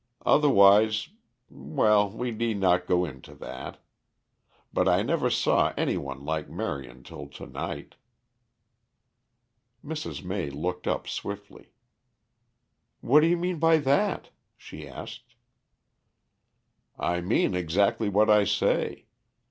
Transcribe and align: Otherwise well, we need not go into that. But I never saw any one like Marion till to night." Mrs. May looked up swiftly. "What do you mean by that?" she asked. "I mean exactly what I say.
Otherwise 0.25 1.09
well, 1.47 2.09
we 2.09 2.31
need 2.31 2.57
not 2.57 2.87
go 2.87 3.05
into 3.05 3.35
that. 3.35 3.77
But 4.73 4.87
I 4.87 5.03
never 5.03 5.29
saw 5.29 5.73
any 5.77 5.95
one 5.95 6.25
like 6.25 6.49
Marion 6.49 7.03
till 7.03 7.27
to 7.27 7.45
night." 7.45 7.97
Mrs. 9.85 10.23
May 10.23 10.49
looked 10.49 10.87
up 10.87 11.07
swiftly. 11.07 11.73
"What 13.01 13.19
do 13.19 13.27
you 13.27 13.37
mean 13.37 13.59
by 13.59 13.77
that?" 13.77 14.31
she 14.57 14.87
asked. 14.87 15.35
"I 16.97 17.21
mean 17.21 17.53
exactly 17.53 18.09
what 18.09 18.27
I 18.27 18.43
say. 18.43 19.05